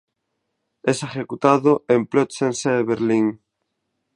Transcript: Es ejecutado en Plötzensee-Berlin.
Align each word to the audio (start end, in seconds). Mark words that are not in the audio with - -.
Es 0.81 1.03
ejecutado 1.03 1.85
en 1.87 2.07
Plötzensee-Berlin. 2.07 3.39